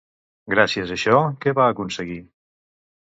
Gràcies 0.53 0.93
a 0.95 0.97
això, 0.99 1.19
què 1.45 1.55
va 1.59 1.69
aconseguir? 1.75 2.21